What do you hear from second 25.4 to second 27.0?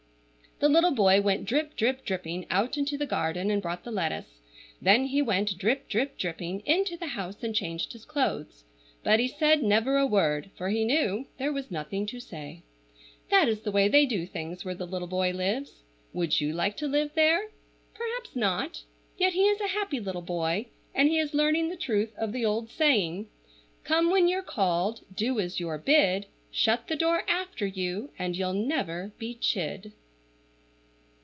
you're bid. Shut the